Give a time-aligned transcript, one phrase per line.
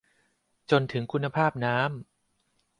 [0.71, 1.87] จนถึงคุณภาพน้ำ